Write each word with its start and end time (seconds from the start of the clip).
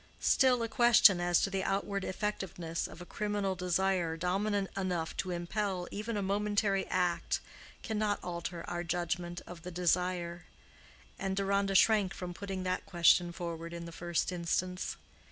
Still, 0.19 0.63
a 0.63 0.67
question 0.67 1.19
as 1.21 1.41
to 1.41 1.51
the 1.51 1.63
outward 1.63 2.03
effectiveness 2.03 2.87
of 2.87 3.01
a 3.01 3.05
criminal 3.05 3.53
desire 3.53 4.17
dominant 4.17 4.71
enough 4.75 5.15
to 5.17 5.29
impel 5.29 5.87
even 5.91 6.17
a 6.17 6.23
momentary 6.23 6.87
act, 6.87 7.39
cannot 7.83 8.17
alter 8.23 8.67
our 8.67 8.83
judgment 8.83 9.43
of 9.45 9.61
the 9.61 9.69
desire; 9.69 10.45
and 11.19 11.35
Deronda 11.37 11.75
shrank 11.75 12.15
from 12.15 12.33
putting 12.33 12.63
that 12.63 12.87
question 12.87 13.31
forward 13.31 13.73
in 13.75 13.85
the 13.85 13.91
first 13.91 14.31
instance. 14.31 14.97